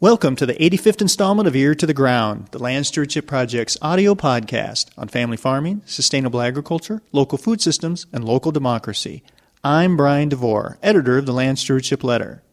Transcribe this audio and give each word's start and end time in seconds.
Welcome 0.00 0.36
to 0.36 0.46
the 0.46 0.54
85th 0.54 1.00
installment 1.00 1.48
of 1.48 1.56
Ear 1.56 1.74
to 1.74 1.84
the 1.84 1.92
Ground, 1.92 2.50
the 2.52 2.60
Land 2.60 2.86
Stewardship 2.86 3.26
Project's 3.26 3.76
audio 3.82 4.14
podcast 4.14 4.90
on 4.96 5.08
family 5.08 5.36
farming, 5.36 5.82
sustainable 5.86 6.40
agriculture, 6.40 7.02
local 7.10 7.36
food 7.36 7.60
systems, 7.60 8.06
and 8.12 8.22
local 8.22 8.52
democracy. 8.52 9.24
I'm 9.64 9.96
Brian 9.96 10.28
DeVore, 10.28 10.78
editor 10.84 11.18
of 11.18 11.26
the 11.26 11.32
Land 11.32 11.58
Stewardship 11.58 12.04
Letter. 12.04 12.44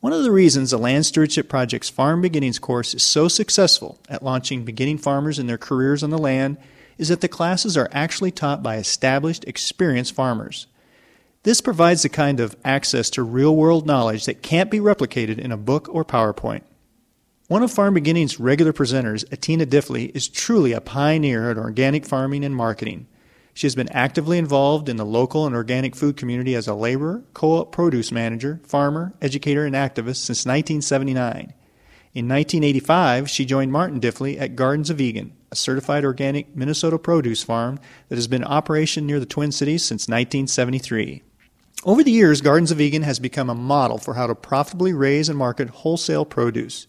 One 0.00 0.12
of 0.12 0.24
the 0.24 0.32
reasons 0.32 0.72
the 0.72 0.78
Land 0.78 1.06
Stewardship 1.06 1.48
Project's 1.48 1.90
Farm 1.90 2.20
Beginnings 2.20 2.58
course 2.58 2.92
is 2.92 3.04
so 3.04 3.28
successful 3.28 4.00
at 4.08 4.24
launching 4.24 4.64
beginning 4.64 4.98
farmers 4.98 5.38
in 5.38 5.46
their 5.46 5.56
careers 5.56 6.02
on 6.02 6.10
the 6.10 6.18
land 6.18 6.58
is 6.98 7.06
that 7.06 7.20
the 7.20 7.28
classes 7.28 7.76
are 7.76 7.88
actually 7.92 8.32
taught 8.32 8.64
by 8.64 8.78
established, 8.78 9.44
experienced 9.44 10.12
farmers. 10.12 10.66
This 11.44 11.60
provides 11.60 12.02
the 12.02 12.08
kind 12.08 12.40
of 12.40 12.56
access 12.64 13.10
to 13.10 13.22
real 13.22 13.54
world 13.54 13.86
knowledge 13.86 14.24
that 14.24 14.40
can't 14.40 14.70
be 14.70 14.80
replicated 14.80 15.38
in 15.38 15.52
a 15.52 15.58
book 15.58 15.90
or 15.90 16.02
PowerPoint. 16.02 16.62
One 17.48 17.62
of 17.62 17.70
Farm 17.70 17.92
Beginning's 17.92 18.40
regular 18.40 18.72
presenters, 18.72 19.26
Atina 19.28 19.66
Diffley, 19.66 20.10
is 20.16 20.26
truly 20.26 20.72
a 20.72 20.80
pioneer 20.80 21.50
in 21.50 21.58
organic 21.58 22.06
farming 22.06 22.46
and 22.46 22.56
marketing. 22.56 23.06
She 23.52 23.66
has 23.66 23.74
been 23.74 23.92
actively 23.92 24.38
involved 24.38 24.88
in 24.88 24.96
the 24.96 25.04
local 25.04 25.44
and 25.44 25.54
organic 25.54 25.94
food 25.94 26.16
community 26.16 26.54
as 26.54 26.66
a 26.66 26.72
laborer, 26.72 27.22
co 27.34 27.58
op 27.58 27.72
produce 27.72 28.10
manager, 28.10 28.60
farmer, 28.64 29.12
educator, 29.20 29.66
and 29.66 29.74
activist 29.74 30.24
since 30.24 30.46
1979. 30.46 31.52
In 32.14 32.26
1985, 32.26 33.28
she 33.28 33.44
joined 33.44 33.70
Martin 33.70 34.00
Diffley 34.00 34.40
at 34.40 34.56
Gardens 34.56 34.88
of 34.88 34.98
Eagan, 34.98 35.32
a 35.52 35.56
certified 35.56 36.06
organic 36.06 36.56
Minnesota 36.56 36.98
produce 36.98 37.42
farm 37.42 37.78
that 38.08 38.16
has 38.16 38.28
been 38.28 38.40
in 38.40 38.48
operation 38.48 39.06
near 39.06 39.20
the 39.20 39.26
Twin 39.26 39.52
Cities 39.52 39.82
since 39.82 40.08
1973. 40.08 41.22
Over 41.86 42.02
the 42.02 42.10
years, 42.10 42.40
Gardens 42.40 42.70
of 42.70 42.80
Eagan 42.80 43.02
has 43.02 43.18
become 43.18 43.50
a 43.50 43.54
model 43.54 43.98
for 43.98 44.14
how 44.14 44.26
to 44.26 44.34
profitably 44.34 44.94
raise 44.94 45.28
and 45.28 45.36
market 45.36 45.68
wholesale 45.68 46.24
produce. 46.24 46.86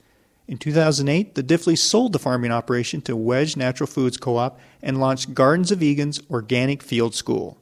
In 0.47 0.57
2008, 0.57 1.35
the 1.35 1.43
Diffleys 1.43 1.79
sold 1.79 2.13
the 2.13 2.19
farming 2.19 2.51
operation 2.51 3.01
to 3.01 3.15
Wedge 3.17 3.57
Natural 3.57 3.87
Foods 3.87 4.15
Co-op 4.15 4.57
and 4.81 4.97
launched 4.97 5.33
Gardens 5.33 5.69
of 5.69 5.83
Eagan's 5.83 6.21
Organic 6.31 6.81
Field 6.81 7.13
School. 7.13 7.57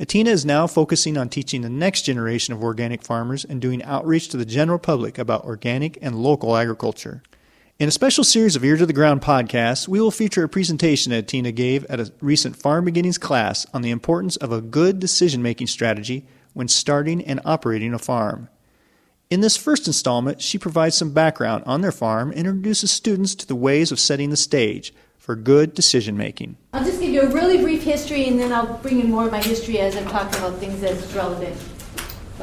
Atina 0.00 0.28
is 0.28 0.46
now 0.46 0.66
focusing 0.66 1.18
on 1.18 1.28
teaching 1.28 1.60
the 1.60 1.68
next 1.68 2.02
generation 2.02 2.54
of 2.54 2.62
organic 2.62 3.02
farmers 3.02 3.44
and 3.44 3.60
doing 3.60 3.84
outreach 3.84 4.30
to 4.30 4.38
the 4.38 4.46
general 4.46 4.78
public 4.78 5.18
about 5.18 5.44
organic 5.44 5.98
and 6.00 6.22
local 6.22 6.56
agriculture. 6.56 7.22
In 7.78 7.88
a 7.88 7.92
special 7.92 8.24
series 8.24 8.56
of 8.56 8.64
Ear 8.64 8.78
to 8.78 8.86
the 8.86 8.94
Ground 8.94 9.20
podcasts, 9.20 9.86
we 9.86 10.00
will 10.00 10.10
feature 10.10 10.44
a 10.44 10.48
presentation 10.48 11.10
that 11.10 11.26
Atina 11.26 11.54
gave 11.54 11.84
at 11.86 12.00
a 12.00 12.12
recent 12.22 12.56
Farm 12.56 12.86
Beginnings 12.86 13.18
class 13.18 13.66
on 13.74 13.82
the 13.82 13.90
importance 13.90 14.36
of 14.36 14.52
a 14.52 14.62
good 14.62 15.00
decision 15.00 15.42
making 15.42 15.66
strategy 15.66 16.24
when 16.52 16.68
starting 16.68 17.22
and 17.24 17.40
operating 17.44 17.94
a 17.94 17.98
farm. 17.98 18.48
In 19.30 19.40
this 19.40 19.56
first 19.56 19.86
installment, 19.86 20.42
she 20.42 20.58
provides 20.58 20.96
some 20.96 21.12
background 21.12 21.64
on 21.66 21.80
their 21.80 21.92
farm 21.92 22.30
and 22.30 22.40
introduces 22.40 22.90
students 22.90 23.34
to 23.36 23.46
the 23.46 23.56
ways 23.56 23.90
of 23.90 23.98
setting 23.98 24.30
the 24.30 24.36
stage 24.36 24.92
for 25.16 25.36
good 25.36 25.72
decision 25.72 26.16
making. 26.16 26.56
I'll 26.72 26.84
just 26.84 27.00
give 27.00 27.10
you 27.10 27.22
a 27.22 27.28
really 27.28 27.62
brief 27.62 27.82
history 27.82 28.28
and 28.28 28.38
then 28.38 28.52
I'll 28.52 28.76
bring 28.78 29.00
in 29.00 29.10
more 29.10 29.26
of 29.26 29.32
my 29.32 29.40
history 29.42 29.78
as 29.78 29.96
I'm 29.96 30.04
talking 30.06 30.38
about 30.38 30.58
things 30.58 30.80
that's 30.80 31.12
relevant. 31.14 31.56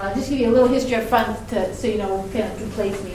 I'll 0.02 0.16
just 0.16 0.30
give 0.30 0.40
you 0.40 0.50
a 0.50 0.54
little 0.54 0.70
history 0.70 0.96
up 0.96 1.04
front 1.04 1.50
to, 1.50 1.76
so 1.76 1.88
you 1.88 1.98
know 1.98 2.28
kind 2.32 2.46
of 2.46 2.58
can 2.58 2.72
place 2.72 3.04
me. 3.04 3.14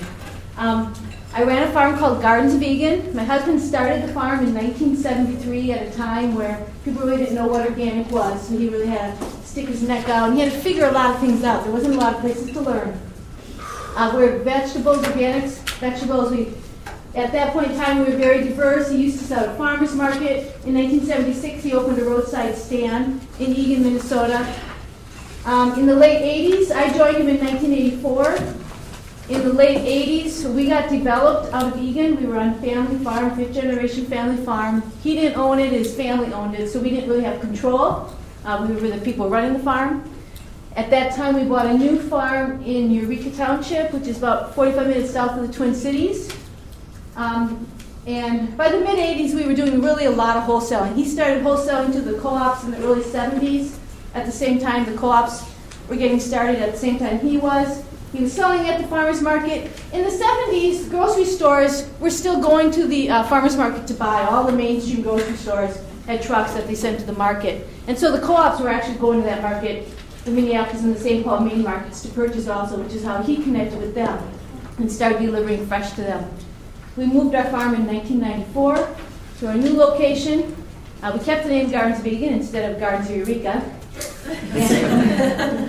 Um, 0.57 0.95
I 1.37 1.43
ran 1.43 1.67
a 1.69 1.73
farm 1.73 1.99
called 1.99 2.23
Gardens 2.23 2.55
of 2.55 2.63
Eagan. 2.63 3.13
My 3.13 3.25
husband 3.25 3.61
started 3.61 4.05
the 4.05 4.13
farm 4.13 4.47
in 4.47 4.55
1973 4.55 5.73
at 5.73 5.89
a 5.89 5.97
time 5.97 6.37
where 6.37 6.65
people 6.85 7.03
really 7.03 7.17
didn't 7.17 7.35
know 7.35 7.49
what 7.49 7.69
organic 7.69 8.09
was, 8.13 8.47
so 8.47 8.57
he 8.57 8.69
really 8.69 8.87
had 8.87 9.19
to 9.19 9.31
stick 9.43 9.67
his 9.67 9.83
neck 9.83 10.09
out. 10.09 10.29
And 10.29 10.39
he 10.39 10.45
had 10.45 10.53
to 10.53 10.59
figure 10.61 10.87
a 10.87 10.93
lot 10.93 11.13
of 11.13 11.21
things 11.21 11.43
out. 11.43 11.65
There 11.65 11.73
wasn't 11.73 11.97
a 11.97 11.99
lot 11.99 12.15
of 12.15 12.21
places 12.21 12.53
to 12.53 12.61
learn. 12.61 12.97
Uh, 13.97 14.13
we're 14.15 14.45
vegetables, 14.45 14.99
organics, 14.99 15.59
vegetables. 15.81 16.31
We, 16.31 16.55
at 17.17 17.33
that 17.33 17.53
point 17.53 17.73
in 17.73 17.79
time, 17.79 17.99
we 17.99 18.13
were 18.13 18.17
very 18.17 18.45
diverse. 18.45 18.93
He 18.93 18.99
used 18.99 19.19
to 19.19 19.25
sell 19.25 19.43
at 19.43 19.49
a 19.49 19.55
farmer's 19.57 19.97
market. 19.97 20.55
In 20.67 20.75
1976, 20.75 21.65
he 21.65 21.73
opened 21.73 21.99
a 21.99 22.05
roadside 22.05 22.55
stand 22.55 23.21
in 23.41 23.53
Eagan, 23.57 23.83
Minnesota. 23.83 24.55
Um, 25.47 25.77
in 25.81 25.87
the 25.87 25.97
late 25.97 26.23
80s, 26.23 26.71
I 26.71 26.97
joined 26.97 27.17
him 27.17 27.29
in 27.29 27.45
1984 27.45 28.64
in 29.29 29.43
the 29.43 29.53
late 29.53 29.79
80s, 29.79 30.45
we 30.55 30.69
got 30.69 30.91
developed 30.91 31.53
out 31.55 31.73
of 31.73 31.81
Eagan. 31.81 32.21
We 32.21 32.27
were 32.27 32.39
on 32.39 32.61
family 32.61 33.03
farm, 33.03 33.35
fifth 33.35 33.55
generation 33.55 34.05
family 34.05 34.43
farm. 34.45 34.83
He 35.03 35.15
didn't 35.15 35.39
own 35.39 35.59
it, 35.59 35.73
his 35.73 35.95
family 35.95 36.33
owned 36.33 36.55
it, 36.55 36.69
so 36.69 36.79
we 36.79 36.91
didn't 36.91 37.09
really 37.09 37.25
have 37.25 37.41
control. 37.41 38.11
Uh, 38.45 38.67
we 38.69 38.75
were 38.75 38.89
the 38.89 39.03
people 39.03 39.31
running 39.31 39.55
the 39.55 39.61
farm. 39.61 40.11
At 40.77 40.91
that 40.91 41.15
time, 41.15 41.37
we 41.37 41.45
bought 41.45 41.67
a 41.67 41.73
new 41.73 41.99
farm 41.99 42.63
in 42.65 42.91
Eureka 42.91 43.31
Township, 43.31 43.93
which 43.95 44.07
is 44.07 44.19
about 44.19 44.55
45 44.55 44.89
minutes 44.89 45.13
south 45.13 45.39
of 45.39 45.47
the 45.47 45.53
Twin 45.53 45.75
Cities. 45.75 46.31
Um, 47.17 47.67
and 48.07 48.55
by 48.59 48.71
the 48.71 48.81
mid 48.81 48.99
80s, 48.99 49.35
we 49.35 49.47
were 49.47 49.55
doing 49.55 49.81
really 49.81 50.05
a 50.05 50.11
lot 50.11 50.37
of 50.37 50.43
wholesaling. 50.43 50.95
He 50.97 51.09
started 51.09 51.43
wholesaling 51.43 51.93
to 51.93 52.03
the 52.03 52.19
co 52.19 52.29
ops 52.29 52.65
in 52.65 52.73
the 52.73 52.79
early 52.79 53.03
70s. 53.03 53.79
At 54.13 54.27
the 54.27 54.33
same 54.33 54.59
time, 54.59 54.85
the 54.85 54.99
co 54.99 55.09
ops 55.09 55.45
were 55.89 55.97
getting 55.97 56.21
started 56.21 56.61
at 56.61 56.73
the 56.73 56.79
same 56.79 56.99
time 56.99 57.21
he 57.21 57.39
was. 57.39 57.83
He 58.15 58.23
was 58.23 58.33
selling 58.33 58.69
at 58.69 58.81
the 58.81 58.87
farmer's 58.87 59.21
market. 59.21 59.73
In 59.93 60.05
the 60.05 60.11
70s, 60.11 60.89
grocery 60.89 61.25
stores 61.25 61.91
were 61.99 62.11
still 62.11 62.41
going 62.41 62.71
to 62.71 62.87
the 62.87 63.11
uh, 63.11 63.25
farmer's 63.25 63.57
market 63.57 63.89
to 63.89 63.95
buy. 63.95 64.23
All 64.23 64.45
the 64.45 64.53
mainstream 64.53 65.03
grocery 65.03 65.37
stores 65.37 65.77
had 66.07 66.23
trucks 66.23 66.53
that 66.53 66.69
they 66.69 66.77
sent 66.77 67.01
to 67.01 67.07
the 67.07 67.15
market. 67.15 67.67
And 67.89 67.99
so 67.99 68.13
the 68.13 68.25
co 68.25 68.37
ops 68.37 68.61
were 68.61 68.69
actually 68.69 68.99
going 68.99 69.19
to 69.19 69.25
that 69.25 69.43
market, 69.43 69.89
the 70.25 70.31
Minneapolis 70.31 70.83
and 70.83 70.95
the 70.95 71.01
St. 71.01 71.25
Paul 71.25 71.41
main 71.41 71.65
markets, 71.65 72.03
to 72.03 72.09
purchase 72.11 72.47
also, 72.47 72.81
which 72.81 72.93
is 72.93 73.03
how 73.03 73.21
he 73.21 73.43
connected 73.43 73.81
with 73.81 73.97
them 73.97 74.17
and 74.79 74.91
started 74.91 75.19
delivering 75.19 75.67
fresh 75.67 75.91
to 75.95 76.03
them. 76.03 76.31
We 76.97 77.07
moved 77.07 77.35
our 77.35 77.51
farm 77.51 77.75
in 77.75 77.85
1994 77.85 78.97
to 79.41 79.49
our 79.49 79.57
new 79.57 79.73
location. 79.73 80.55
Uh, 81.03 81.17
we 81.19 81.25
kept 81.25 81.43
the 81.43 81.51
name 81.51 81.69
Gardens 81.69 81.99
of 81.99 82.07
Eagan 82.07 82.35
instead 82.35 82.71
of 82.71 82.79
Gardens 82.79 83.11
of 83.11 83.17
Eureka. 83.17 83.61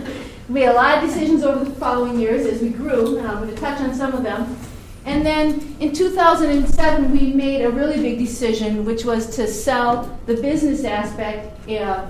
We 0.47 0.53
made 0.53 0.67
a 0.67 0.73
lot 0.73 0.99
of 0.99 1.09
decisions 1.09 1.43
over 1.43 1.65
the 1.65 1.71
following 1.71 2.19
years 2.19 2.45
as 2.45 2.61
we 2.61 2.69
grew, 2.69 3.17
and 3.17 3.27
I'm 3.27 3.37
going 3.37 3.49
to 3.49 3.59
touch 3.59 3.81
on 3.81 3.95
some 3.95 4.13
of 4.13 4.21
them. 4.21 4.55
And 5.03 5.25
then 5.25 5.75
in 5.79 5.91
2007, 5.91 7.11
we 7.11 7.33
made 7.33 7.63
a 7.63 7.71
really 7.71 7.99
big 7.99 8.19
decision, 8.19 8.85
which 8.85 9.05
was 9.05 9.35
to 9.37 9.47
sell 9.47 10.19
the 10.27 10.35
business 10.35 10.83
aspect 10.83 11.67
uh, 11.69 12.05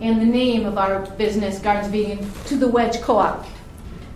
and 0.00 0.20
the 0.20 0.26
name 0.26 0.66
of 0.66 0.76
our 0.76 1.06
business, 1.12 1.60
Gardens 1.60 1.88
of 1.88 1.94
Eagan, 1.94 2.30
to 2.46 2.56
the 2.56 2.68
Wedge 2.68 3.00
Co 3.00 3.16
op. 3.16 3.46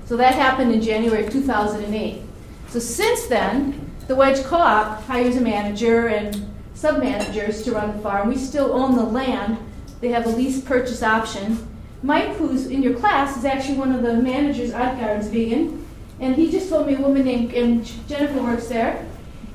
So 0.04 0.18
that 0.18 0.34
happened 0.34 0.72
in 0.72 0.82
January 0.82 1.24
of 1.24 1.32
2008. 1.32 2.20
So 2.68 2.78
since 2.78 3.26
then, 3.26 3.90
the 4.06 4.14
Wedge 4.14 4.44
Co 4.44 4.56
op 4.56 5.02
hires 5.04 5.36
a 5.36 5.40
manager 5.40 6.08
and 6.08 6.46
sub 6.74 6.98
managers 6.98 7.62
to 7.62 7.72
run 7.72 7.96
the 7.96 8.02
farm. 8.02 8.28
We 8.28 8.36
still 8.36 8.72
own 8.74 8.96
the 8.96 9.04
land, 9.04 9.56
they 10.02 10.08
have 10.08 10.26
a 10.26 10.30
lease 10.30 10.60
purchase 10.60 11.02
option 11.02 11.66
Mike, 12.06 12.36
who's 12.36 12.68
in 12.68 12.82
your 12.84 12.94
class, 12.94 13.36
is 13.36 13.44
actually 13.44 13.76
one 13.76 13.92
of 13.92 14.02
the 14.02 14.14
managers 14.14 14.70
at 14.70 15.00
Gardens 15.00 15.26
of 15.26 15.34
Eagan. 15.34 15.84
And 16.20 16.36
he 16.36 16.52
just 16.52 16.68
told 16.68 16.86
me 16.86 16.94
a 16.94 17.00
woman 17.00 17.24
named, 17.24 17.52
and 17.52 17.84
Jennifer 18.08 18.40
works 18.40 18.68
there, 18.68 19.04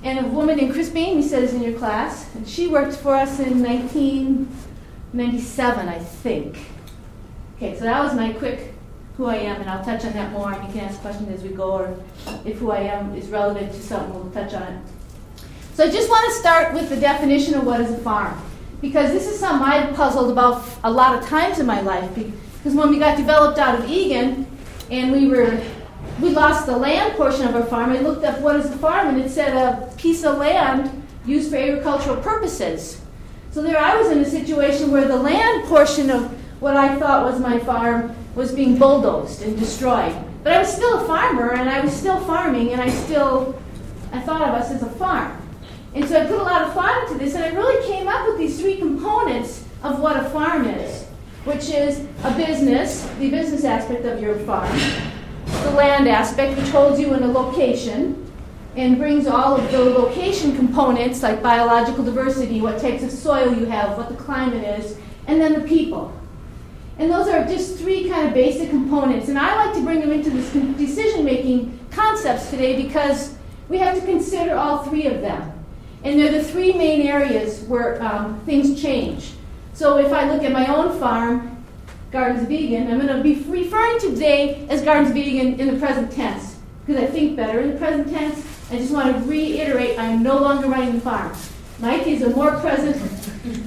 and 0.03 0.25
a 0.25 0.27
woman 0.27 0.57
named 0.57 0.73
Chris 0.73 0.89
Bain, 0.89 1.15
he 1.15 1.23
says, 1.23 1.53
in 1.53 1.63
your 1.63 1.79
class. 1.79 2.27
And 2.35 2.45
she 2.45 2.67
worked 2.67 2.97
for 2.97 3.15
us 3.15 3.39
in 3.39 3.63
1997, 3.63 5.87
I 5.87 5.99
think. 5.99 6.57
Okay, 7.55 7.77
so 7.77 7.85
that 7.85 8.03
was 8.03 8.13
my 8.15 8.33
quick 8.33 8.73
who 9.15 9.27
I 9.27 9.37
am, 9.37 9.61
and 9.61 9.69
I'll 9.69 9.85
touch 9.85 10.03
on 10.03 10.11
that 10.13 10.33
more, 10.33 10.51
and 10.51 10.67
you 10.67 10.73
can 10.73 10.81
ask 10.89 10.99
questions 10.99 11.29
as 11.29 11.43
we 11.43 11.51
go, 11.55 11.71
or 11.71 11.97
if 12.43 12.57
who 12.57 12.71
I 12.71 12.79
am 12.79 13.15
is 13.15 13.29
relevant 13.29 13.71
to 13.71 13.81
something, 13.81 14.13
we'll 14.13 14.29
touch 14.31 14.53
on 14.53 14.63
it. 14.63 14.81
So 15.75 15.85
I 15.85 15.89
just 15.89 16.09
want 16.09 16.25
to 16.25 16.33
start 16.37 16.73
with 16.73 16.89
the 16.89 16.97
definition 16.97 17.53
of 17.53 17.65
what 17.65 17.79
is 17.79 17.91
a 17.91 17.97
farm 17.99 18.37
because 18.81 19.11
this 19.11 19.27
is 19.27 19.39
something 19.39 19.67
I've 19.67 19.95
puzzled 19.95 20.31
about 20.31 20.67
a 20.83 20.91
lot 20.91 21.17
of 21.17 21.29
times 21.29 21.59
in 21.59 21.65
my 21.65 21.79
life. 21.81 22.13
Because 22.61 22.77
when 22.77 22.91
we 22.91 22.99
got 22.99 23.17
developed 23.17 23.57
out 23.57 23.79
of 23.79 23.89
Eagan, 23.89 24.45
and 24.91 25.11
we 25.11 25.27
were 25.27 25.59
we 26.19 26.29
lost 26.29 26.67
the 26.67 26.77
land 26.77 27.15
portion 27.15 27.47
of 27.47 27.55
our 27.55 27.65
farm, 27.65 27.91
I 27.91 27.99
looked 27.99 28.23
up 28.23 28.39
what 28.41 28.55
is 28.55 28.67
a 28.67 28.77
farm, 28.77 29.07
and 29.07 29.19
it 29.19 29.31
said 29.31 29.55
a 29.55 29.91
piece 29.95 30.23
of 30.23 30.37
land 30.37 31.03
used 31.25 31.49
for 31.49 31.57
agricultural 31.57 32.17
purposes. 32.17 33.01
So 33.49 33.63
there 33.63 33.79
I 33.79 33.97
was 33.97 34.11
in 34.11 34.19
a 34.19 34.29
situation 34.29 34.91
where 34.91 35.07
the 35.07 35.17
land 35.17 35.65
portion 35.65 36.11
of 36.11 36.31
what 36.61 36.77
I 36.77 36.99
thought 36.99 37.25
was 37.25 37.39
my 37.39 37.57
farm 37.57 38.15
was 38.35 38.51
being 38.51 38.77
bulldozed 38.77 39.41
and 39.41 39.57
destroyed. 39.57 40.15
But 40.43 40.53
I 40.53 40.59
was 40.59 40.71
still 40.71 40.99
a 40.99 41.07
farmer, 41.07 41.53
and 41.53 41.67
I 41.67 41.81
was 41.81 41.93
still 41.93 42.19
farming, 42.25 42.73
and 42.73 42.81
I 42.81 42.89
still 42.89 43.59
I 44.13 44.19
thought 44.19 44.41
of 44.41 44.53
us 44.53 44.69
as 44.69 44.83
a 44.83 44.89
farm. 44.91 45.37
And 45.95 46.07
so 46.07 46.21
I 46.21 46.25
put 46.25 46.39
a 46.39 46.43
lot 46.43 46.61
of 46.61 46.73
thought 46.73 47.07
into 47.07 47.17
this, 47.17 47.33
and 47.33 47.43
I 47.43 47.49
really 47.49 47.85
came 47.87 48.07
up 48.07 48.27
with 48.27 48.37
these 48.37 48.59
three 48.59 48.77
components 48.77 49.65
of 49.83 49.99
what 49.99 50.15
a 50.15 50.29
farm 50.29 50.67
is, 50.67 51.05
which 51.43 51.69
is 51.69 52.05
a 52.23 52.35
business, 52.35 53.03
the 53.19 53.29
business 53.29 53.63
aspect 53.63 54.05
of 54.05 54.21
your 54.21 54.35
farm, 54.39 54.77
the 55.63 55.71
land 55.71 56.07
aspect, 56.07 56.57
which 56.57 56.69
holds 56.69 56.99
you 56.99 57.13
in 57.13 57.23
a 57.23 57.31
location 57.31 58.31
and 58.75 58.97
brings 58.97 59.27
all 59.27 59.55
of 59.55 59.71
the 59.71 59.79
location 59.79 60.55
components 60.55 61.23
like 61.23 61.41
biological 61.41 62.03
diversity, 62.03 62.61
what 62.61 62.79
types 62.79 63.03
of 63.03 63.11
soil 63.11 63.53
you 63.53 63.65
have, 63.65 63.97
what 63.97 64.07
the 64.07 64.15
climate 64.15 64.63
is, 64.79 64.97
and 65.27 65.41
then 65.41 65.53
the 65.53 65.67
people. 65.67 66.13
And 66.99 67.09
those 67.09 67.27
are 67.27 67.43
just 67.45 67.77
three 67.77 68.07
kind 68.07 68.27
of 68.27 68.33
basic 68.33 68.69
components. 68.69 69.27
And 69.27 69.37
I 69.37 69.65
like 69.65 69.75
to 69.75 69.81
bring 69.81 69.99
them 69.99 70.11
into 70.11 70.29
this 70.29 70.53
decision 70.77 71.25
making 71.25 71.79
concepts 71.89 72.49
today 72.49 72.81
because 72.81 73.35
we 73.67 73.77
have 73.79 73.99
to 73.99 74.05
consider 74.05 74.55
all 74.55 74.83
three 74.83 75.07
of 75.07 75.21
them. 75.21 75.51
And 76.03 76.19
they're 76.19 76.31
the 76.31 76.43
three 76.43 76.73
main 76.73 77.01
areas 77.01 77.61
where 77.63 78.01
um, 78.03 78.39
things 78.45 78.81
change. 78.81 79.33
So 79.73 79.97
if 79.97 80.11
I 80.11 80.31
look 80.31 80.43
at 80.43 80.51
my 80.51 80.67
own 80.67 80.99
farm, 80.99 81.63
Gardens 82.11 82.43
of 82.43 82.51
Eagan, 82.51 82.91
I'm 82.91 82.99
going 82.99 83.15
to 83.15 83.23
be 83.23 83.35
referring 83.49 83.99
to 83.99 84.09
today 84.09 84.67
as 84.69 84.81
Gardens 84.81 85.11
of 85.11 85.17
Eagan 85.17 85.59
in 85.59 85.73
the 85.73 85.79
present 85.79 86.11
tense 86.11 86.57
because 86.85 87.01
I 87.01 87.07
think 87.07 87.37
better 87.37 87.59
in 87.61 87.71
the 87.71 87.77
present 87.77 88.09
tense. 88.09 88.45
I 88.69 88.77
just 88.77 88.93
want 88.93 89.15
to 89.15 89.29
reiterate 89.29 89.97
I'm 89.97 90.23
no 90.23 90.37
longer 90.37 90.67
running 90.67 90.93
the 90.95 91.01
farm. 91.01 91.33
Mike 91.79 92.05
is 92.07 92.21
a 92.21 92.29
more 92.31 92.57
present 92.59 92.95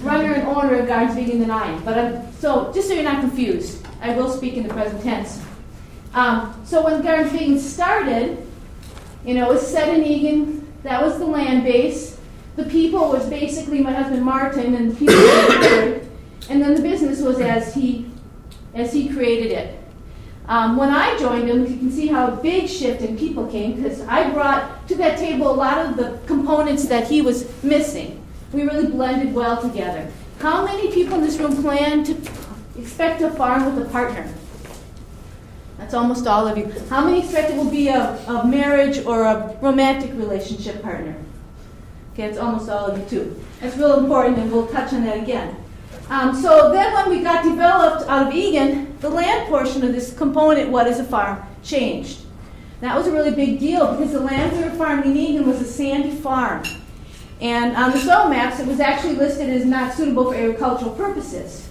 runner 0.03 0.35
and 0.35 0.47
owner 0.47 0.77
of 0.77 0.87
Gardens 0.87 1.13
of 1.13 1.19
Eagan 1.19 1.41
than 1.41 1.51
I 1.51 1.67
am. 1.73 1.85
But 1.85 1.99
I'm, 1.99 2.33
so 2.35 2.73
just 2.73 2.89
so 2.89 2.95
you're 2.95 3.03
not 3.03 3.21
confused, 3.21 3.87
I 4.01 4.15
will 4.15 4.31
speak 4.31 4.55
in 4.55 4.67
the 4.67 4.73
present 4.73 5.03
tense. 5.03 5.43
Um, 6.13 6.55
so 6.65 6.85
when 6.85 7.03
Gardens 7.03 7.35
of 7.35 7.41
Eagan 7.41 7.59
started, 7.59 8.47
you 9.25 9.35
know, 9.35 9.51
it 9.51 9.55
was 9.55 9.67
set 9.67 9.93
in 9.93 10.05
Eagan. 10.05 10.73
That 10.83 11.03
was 11.03 11.19
the 11.19 11.27
land 11.27 11.65
base. 11.65 12.14
The 12.57 12.65
people 12.65 13.09
was 13.09 13.29
basically 13.29 13.81
my 13.81 13.93
husband 13.93 14.25
Martin 14.25 14.75
and 14.75 14.93
the 14.93 14.97
people. 14.97 16.11
And 16.49 16.63
then 16.63 16.75
the 16.75 16.83
business 16.83 17.21
was 17.21 17.41
as 17.41 17.75
he 17.75 18.11
as 18.75 18.93
he 18.93 19.09
created 19.09 19.53
it. 19.53 19.79
Um, 20.47 20.77
when 20.77 20.91
I 20.91 21.17
joined 21.19 21.49
him, 21.49 21.61
you 21.61 21.79
can 21.79 21.91
see 21.91 22.09
how 22.09 22.27
a 22.27 22.37
big 22.37 22.69
shift 22.69 23.01
in 23.01 23.17
people 23.17 23.47
came 23.47 23.81
because 23.81 24.01
I 24.03 24.31
brought 24.31 24.87
to 24.89 24.95
that 24.97 25.19
table 25.19 25.51
a 25.51 25.55
lot 25.55 25.79
of 25.79 25.97
the 25.97 26.19
components 26.27 26.87
that 26.87 27.09
he 27.09 27.23
was 27.23 27.51
missing. 27.63 28.21
We 28.53 28.63
really 28.63 28.89
blended 28.89 29.33
well 29.33 29.61
together. 29.61 30.11
How 30.41 30.65
many 30.65 30.93
people 30.93 31.15
in 31.15 31.23
this 31.23 31.39
room 31.39 31.63
plan 31.63 32.05
to 32.05 32.17
expect 32.77 33.21
to 33.21 33.31
farm 33.31 33.75
with 33.75 33.87
a 33.87 33.91
partner? 33.91 34.29
That's 35.79 35.95
almost 35.95 36.27
all 36.27 36.47
of 36.47 36.59
you. 36.59 36.71
How 36.91 37.05
many 37.05 37.21
expect 37.21 37.51
it 37.51 37.57
will 37.57 37.71
be 37.71 37.89
a, 37.89 38.17
a 38.27 38.47
marriage 38.47 39.05
or 39.07 39.23
a 39.23 39.57
romantic 39.63 40.13
relationship 40.13 40.83
partner? 40.83 41.17
It's 42.17 42.39
almost 42.39 42.69
all 42.69 42.87
of 42.87 42.99
you 42.99 43.05
too. 43.07 43.45
It's 43.61 43.77
real 43.77 43.99
important, 43.99 44.39
and 44.39 44.53
we'll 44.53 44.69
touch 44.69 44.93
on 44.93 45.05
that 45.05 45.23
again. 45.23 45.57
Um, 46.09 46.35
so 46.35 46.71
then 46.71 46.93
when 46.93 47.11
we 47.11 47.23
got 47.23 47.45
developed 47.45 48.09
out 48.09 48.29
of 48.29 48.35
Eagan, 48.35 48.99
the 49.01 49.09
land 49.09 49.49
portion 49.49 49.85
of 49.85 49.93
this 49.93 50.17
component, 50.17 50.71
what 50.71 50.87
is 50.87 51.01
a 51.01 51.05
farm, 51.05 51.43
changed. 51.63 52.21
That 52.81 52.97
was 52.97 53.07
a 53.07 53.13
really 53.13 53.31
big 53.31 53.59
deal 53.59 53.93
because 53.93 54.13
the 54.13 54.21
land 54.21 54.57
we 54.57 54.63
were 54.63 54.77
farming 54.77 55.11
in 55.11 55.17
Eagan 55.17 55.47
was 55.47 55.61
a 55.61 55.65
sandy 55.65 56.11
farm. 56.11 56.63
And 57.41 57.77
on 57.77 57.91
the 57.91 57.99
soil 57.99 58.29
maps, 58.29 58.61
it 58.61 58.67
was 58.67 58.81
actually 58.81 59.17
listed 59.17 59.49
as 59.49 59.65
not 59.65 59.95
suitable 59.95 60.31
for 60.31 60.35
agricultural 60.35 60.93
purposes. 60.93 61.69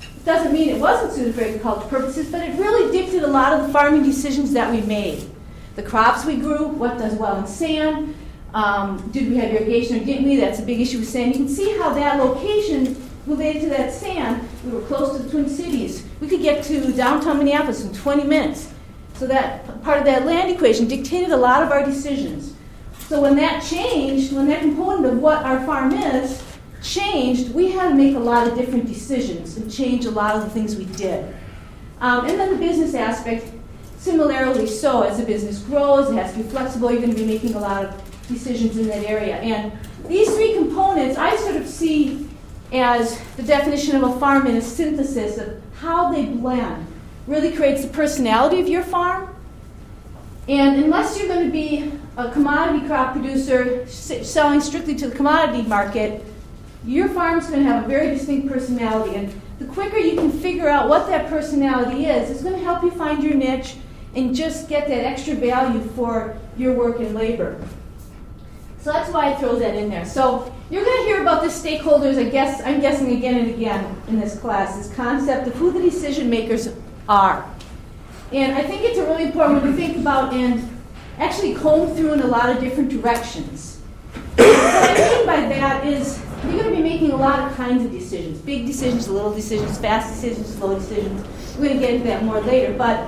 It 0.00 0.24
doesn't 0.24 0.52
mean 0.52 0.68
it 0.68 0.80
wasn't 0.80 1.12
suited 1.12 1.34
for 1.34 1.42
agricultural 1.42 1.88
purposes, 1.88 2.30
but 2.30 2.42
it 2.42 2.58
really 2.58 2.90
dictated 2.92 3.22
a 3.22 3.28
lot 3.28 3.52
of 3.52 3.66
the 3.66 3.72
farming 3.72 4.02
decisions 4.02 4.52
that 4.52 4.70
we 4.72 4.80
made. 4.82 5.30
The 5.76 5.82
crops 5.82 6.24
we 6.24 6.36
grew, 6.36 6.66
what 6.68 6.98
does 6.98 7.14
well 7.14 7.38
in 7.38 7.46
sand, 7.46 8.14
um, 8.56 9.06
did 9.10 9.28
we 9.28 9.36
have 9.36 9.50
irrigation 9.50 10.00
or 10.00 10.04
didn't 10.06 10.24
we? 10.24 10.36
That's 10.36 10.60
a 10.60 10.62
big 10.62 10.80
issue 10.80 10.98
with 10.98 11.08
sand. 11.08 11.34
You 11.34 11.44
can 11.44 11.48
see 11.48 11.76
how 11.76 11.92
that 11.92 12.18
location 12.18 12.96
related 13.26 13.60
to 13.60 13.68
that 13.68 13.92
sand, 13.92 14.48
we 14.64 14.70
were 14.70 14.80
close 14.80 15.14
to 15.14 15.22
the 15.22 15.28
Twin 15.28 15.46
Cities. 15.46 16.06
We 16.20 16.28
could 16.28 16.40
get 16.40 16.64
to 16.64 16.90
downtown 16.94 17.36
Minneapolis 17.36 17.84
in 17.84 17.92
20 17.92 18.24
minutes. 18.24 18.72
So 19.16 19.26
that 19.26 19.82
part 19.82 19.98
of 19.98 20.06
that 20.06 20.24
land 20.24 20.50
equation 20.50 20.88
dictated 20.88 21.32
a 21.32 21.36
lot 21.36 21.62
of 21.62 21.70
our 21.70 21.84
decisions. 21.84 22.54
So 23.00 23.20
when 23.20 23.36
that 23.36 23.62
changed, 23.62 24.32
when 24.32 24.48
that 24.48 24.62
component 24.62 25.04
of 25.04 25.18
what 25.20 25.44
our 25.44 25.62
farm 25.66 25.92
is 25.92 26.42
changed, 26.82 27.52
we 27.52 27.72
had 27.72 27.90
to 27.90 27.94
make 27.94 28.16
a 28.16 28.18
lot 28.18 28.48
of 28.48 28.56
different 28.56 28.86
decisions 28.86 29.58
and 29.58 29.70
change 29.70 30.06
a 30.06 30.10
lot 30.10 30.34
of 30.34 30.44
the 30.44 30.50
things 30.50 30.76
we 30.76 30.86
did. 30.96 31.34
Um, 32.00 32.24
and 32.24 32.40
then 32.40 32.52
the 32.52 32.58
business 32.58 32.94
aspect, 32.94 33.52
similarly 33.98 34.66
so, 34.66 35.02
as 35.02 35.18
the 35.18 35.26
business 35.26 35.58
grows, 35.58 36.10
it 36.10 36.14
has 36.14 36.32
to 36.32 36.38
be 36.38 36.48
flexible. 36.48 36.90
You're 36.90 37.02
going 37.02 37.14
to 37.14 37.20
be 37.20 37.26
making 37.26 37.52
a 37.52 37.60
lot 37.60 37.84
of 37.84 38.05
decisions 38.28 38.76
in 38.76 38.88
that 38.88 39.04
area. 39.04 39.36
And 39.36 39.72
these 40.06 40.32
three 40.34 40.54
components, 40.54 41.18
I 41.18 41.36
sort 41.36 41.56
of 41.56 41.66
see 41.66 42.28
as 42.72 43.20
the 43.36 43.42
definition 43.42 43.96
of 43.96 44.02
a 44.02 44.18
farm 44.18 44.46
in 44.46 44.56
a 44.56 44.60
synthesis 44.60 45.38
of 45.38 45.62
how 45.76 46.12
they 46.12 46.24
blend 46.24 46.86
really 47.26 47.52
creates 47.52 47.82
the 47.82 47.88
personality 47.88 48.60
of 48.60 48.68
your 48.68 48.82
farm. 48.82 49.34
And 50.48 50.82
unless 50.82 51.18
you're 51.18 51.28
going 51.28 51.46
to 51.46 51.52
be 51.52 51.92
a 52.16 52.30
commodity 52.30 52.86
crop 52.86 53.12
producer 53.12 53.86
selling 53.88 54.60
strictly 54.60 54.94
to 54.96 55.08
the 55.08 55.16
commodity 55.16 55.62
market, 55.62 56.24
your 56.84 57.08
farm's 57.08 57.48
going 57.48 57.64
to 57.64 57.68
have 57.68 57.84
a 57.84 57.88
very 57.88 58.14
distinct 58.14 58.48
personality. 58.48 59.16
And 59.16 59.40
the 59.58 59.64
quicker 59.64 59.98
you 59.98 60.14
can 60.14 60.30
figure 60.30 60.68
out 60.68 60.88
what 60.88 61.08
that 61.08 61.28
personality 61.28 62.06
is, 62.06 62.30
it's 62.30 62.42
going 62.42 62.54
to 62.54 62.62
help 62.62 62.84
you 62.84 62.92
find 62.92 63.24
your 63.24 63.34
niche 63.34 63.76
and 64.14 64.34
just 64.34 64.68
get 64.68 64.86
that 64.88 65.04
extra 65.04 65.34
value 65.34 65.80
for 65.90 66.38
your 66.56 66.74
work 66.74 67.00
and 67.00 67.14
labor. 67.14 67.60
So 68.86 68.92
that's 68.92 69.10
why 69.10 69.32
I 69.32 69.34
throw 69.34 69.56
that 69.56 69.74
in 69.74 69.90
there. 69.90 70.04
So 70.04 70.54
you're 70.70 70.84
going 70.84 70.98
to 70.98 71.04
hear 71.06 71.20
about 71.20 71.42
the 71.42 71.48
stakeholders, 71.48 72.24
I 72.24 72.30
guess, 72.30 72.62
I'm 72.62 72.80
guessing 72.80 73.16
again 73.16 73.34
and 73.34 73.52
again 73.52 74.00
in 74.06 74.20
this 74.20 74.38
class, 74.38 74.76
this 74.76 74.94
concept 74.94 75.48
of 75.48 75.54
who 75.54 75.72
the 75.72 75.80
decision 75.80 76.30
makers 76.30 76.68
are. 77.08 77.52
And 78.30 78.54
I 78.54 78.62
think 78.62 78.82
it's 78.84 78.96
really 78.96 79.24
important 79.24 79.60
when 79.60 79.72
you 79.72 79.76
think 79.76 79.96
about 79.96 80.32
and 80.32 80.70
actually 81.18 81.54
comb 81.56 81.96
through 81.96 82.12
in 82.12 82.20
a 82.20 82.28
lot 82.28 82.48
of 82.48 82.60
different 82.60 82.90
directions. 82.90 83.80
what 84.36 84.46
I 84.46 85.16
mean 85.16 85.26
by 85.26 85.40
that 85.48 85.84
is 85.84 86.22
you're 86.44 86.52
going 86.52 86.70
to 86.70 86.76
be 86.76 86.80
making 86.80 87.10
a 87.10 87.16
lot 87.16 87.40
of 87.40 87.56
kinds 87.56 87.84
of 87.84 87.90
decisions 87.90 88.38
big 88.38 88.66
decisions, 88.66 89.08
little 89.08 89.34
decisions, 89.34 89.78
fast 89.78 90.14
decisions, 90.14 90.54
slow 90.54 90.78
decisions. 90.78 91.26
We're 91.56 91.70
going 91.70 91.80
to 91.80 91.84
get 91.84 91.94
into 91.94 92.06
that 92.06 92.22
more 92.22 92.40
later. 92.40 92.72
But 92.78 93.04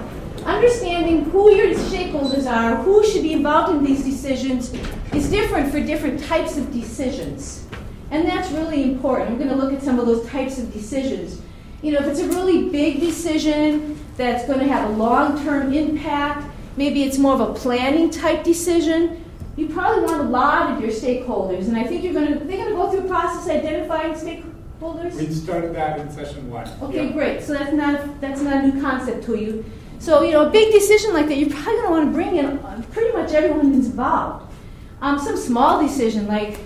understanding 0.48 1.24
who 1.24 1.54
your 1.54 1.74
stakeholders 1.74 2.50
are, 2.50 2.76
who 2.76 3.04
should 3.04 3.22
be 3.22 3.34
involved 3.34 3.76
in 3.76 3.84
these 3.84 4.02
decisions, 4.02 4.72
is 5.12 5.30
different 5.30 5.70
for 5.70 5.80
different 5.80 6.24
types 6.24 6.56
of 6.56 6.72
decisions. 6.72 7.66
And 8.10 8.26
that's 8.26 8.50
really 8.50 8.82
important. 8.82 9.32
We're 9.32 9.44
going 9.44 9.50
to 9.50 9.56
look 9.56 9.72
at 9.72 9.82
some 9.82 9.98
of 9.98 10.06
those 10.06 10.26
types 10.28 10.58
of 10.58 10.72
decisions. 10.72 11.42
You 11.82 11.92
know, 11.92 12.00
if 12.00 12.06
it's 12.06 12.20
a 12.20 12.28
really 12.28 12.70
big 12.70 13.00
decision 13.00 13.98
that's 14.16 14.46
going 14.46 14.60
to 14.60 14.66
have 14.66 14.90
a 14.90 14.92
long 14.94 15.44
term 15.44 15.72
impact, 15.72 16.50
maybe 16.76 17.02
it's 17.02 17.18
more 17.18 17.34
of 17.34 17.40
a 17.40 17.54
planning 17.54 18.10
type 18.10 18.42
decision, 18.42 19.24
you 19.56 19.68
probably 19.68 20.04
want 20.04 20.20
a 20.20 20.24
lot 20.24 20.72
of 20.72 20.80
your 20.80 20.90
stakeholders. 20.90 21.68
And 21.68 21.76
I 21.76 21.84
think 21.84 22.02
you're 22.02 22.14
going 22.14 22.32
to, 22.32 22.44
they're 22.44 22.56
going 22.56 22.70
to 22.70 22.74
go 22.74 22.90
through 22.90 23.04
a 23.04 23.08
process 23.08 23.48
identifying 23.48 24.14
stakeholders. 24.14 25.14
We 25.14 25.32
started 25.34 25.74
that 25.74 26.00
in 26.00 26.10
session 26.10 26.48
one. 26.48 26.69
Okay, 26.82 27.06
yeah. 27.06 27.12
great. 27.12 27.43
So 27.43 27.52
that's 27.52 27.72
not, 27.72 28.20
that's 28.20 28.40
not 28.40 28.64
a 28.64 28.69
new 28.69 28.81
concept 28.81 29.24
to 29.26 29.36
you. 29.36 29.64
So, 29.98 30.22
you 30.22 30.32
know, 30.32 30.46
a 30.46 30.50
big 30.50 30.72
decision 30.72 31.12
like 31.12 31.26
that, 31.28 31.38
you're 31.38 31.50
probably 31.50 31.74
going 31.74 31.84
to 31.84 31.90
want 31.90 32.06
to 32.06 32.12
bring 32.12 32.36
in 32.36 32.82
pretty 32.93 33.12
much 33.17 33.32
everyone 33.32 33.72
involved. 33.72 34.52
Um, 35.00 35.19
some 35.19 35.36
small 35.36 35.81
decision 35.81 36.26
like 36.26 36.58